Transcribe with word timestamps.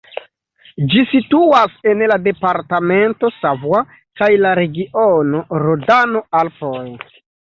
Ĝi 0.93 1.01
situas 1.09 1.73
en 1.91 1.99
la 2.11 2.15
departamento 2.27 3.29
Savoie 3.35 3.83
kaj 4.21 4.29
la 4.45 4.55
regiono 4.61 5.43
Rodano-Alpoj. 5.65 6.83